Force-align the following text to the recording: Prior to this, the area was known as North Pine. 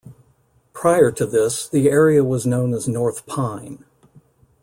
Prior 0.73 1.11
to 1.11 1.27
this, 1.27 1.69
the 1.69 1.87
area 1.87 2.23
was 2.23 2.47
known 2.47 2.73
as 2.73 2.87
North 2.87 3.27
Pine. 3.27 3.85